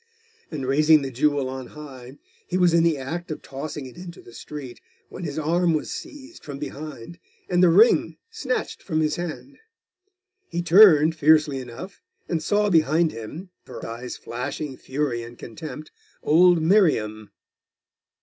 And 0.49 0.65
raising 0.65 1.03
the 1.03 1.11
jewel 1.11 1.47
on 1.47 1.67
high, 1.67 2.17
he 2.47 2.57
was 2.57 2.73
in 2.73 2.81
the 2.81 2.97
act 2.97 3.29
of 3.29 3.43
tossing 3.43 3.85
it 3.85 3.97
into 3.97 4.19
the 4.23 4.33
street, 4.33 4.81
when 5.09 5.25
his 5.25 5.37
arm 5.37 5.75
was 5.75 5.91
seized 5.91 6.43
from 6.43 6.57
behind, 6.57 7.19
and 7.47 7.61
the 7.61 7.69
ring 7.69 8.17
snatched 8.31 8.81
from 8.81 8.99
his 9.01 9.17
hand. 9.17 9.59
He 10.49 10.63
turned, 10.63 11.13
fiercely 11.15 11.59
enough, 11.59 12.01
and 12.27 12.41
saw 12.41 12.71
behind 12.71 13.11
him, 13.11 13.51
her 13.67 13.85
eyes 13.85 14.17
flashing 14.17 14.75
fury 14.75 15.21
and 15.21 15.37
contempt, 15.37 15.91
old 16.23 16.63
Miriam. 16.63 17.29